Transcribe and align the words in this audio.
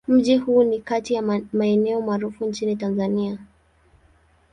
Mji 0.07 0.37
huu 0.37 0.63
ni 0.63 0.79
kati 0.79 1.13
ya 1.13 1.21
maeneo 1.53 2.01
maarufu 2.01 2.45
nchini 2.45 2.75
Tanzania. 2.75 3.37